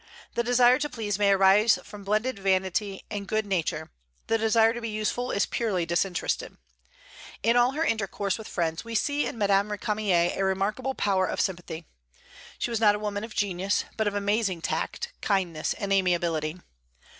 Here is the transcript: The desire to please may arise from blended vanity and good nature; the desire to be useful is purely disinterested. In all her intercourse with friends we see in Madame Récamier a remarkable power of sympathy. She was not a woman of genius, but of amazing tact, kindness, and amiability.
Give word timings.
The 0.33 0.41
desire 0.41 0.79
to 0.79 0.89
please 0.89 1.19
may 1.19 1.29
arise 1.31 1.77
from 1.83 2.03
blended 2.03 2.39
vanity 2.39 3.03
and 3.11 3.27
good 3.27 3.45
nature; 3.45 3.91
the 4.25 4.39
desire 4.39 4.73
to 4.73 4.81
be 4.81 4.89
useful 4.89 5.29
is 5.29 5.45
purely 5.45 5.85
disinterested. 5.85 6.57
In 7.43 7.55
all 7.55 7.73
her 7.73 7.85
intercourse 7.85 8.35
with 8.35 8.47
friends 8.47 8.83
we 8.83 8.95
see 8.95 9.27
in 9.27 9.37
Madame 9.37 9.69
Récamier 9.69 10.35
a 10.35 10.43
remarkable 10.43 10.95
power 10.95 11.27
of 11.27 11.39
sympathy. 11.39 11.85
She 12.57 12.71
was 12.71 12.79
not 12.79 12.95
a 12.95 12.99
woman 12.99 13.23
of 13.23 13.35
genius, 13.35 13.85
but 13.95 14.07
of 14.07 14.15
amazing 14.15 14.63
tact, 14.63 15.13
kindness, 15.21 15.73
and 15.75 15.93
amiability. 15.93 16.57